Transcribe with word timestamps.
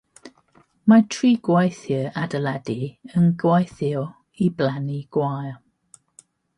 Mae 0.93 1.03
tri 1.15 1.29
gweithiwr 1.49 2.09
adeiladu 2.23 2.79
yn 3.21 3.31
gweithio 3.45 4.05
i 4.49 4.53
blannu 4.59 5.01
gwair 5.19 5.57